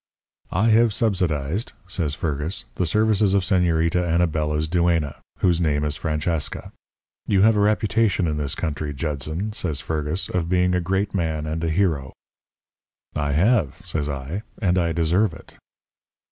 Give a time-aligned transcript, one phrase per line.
[0.49, 6.71] "'I have subsidized,' says Fergus, 'the services of Señorita Anabela's duenna, whose name is Francesca.
[7.27, 11.45] You have a reputation in this country, Judson,' says Fergus, 'of being a great man
[11.45, 12.13] and a hero.'
[13.15, 14.41] "'I have,' says I.
[14.59, 15.55] 'And I deserve it.'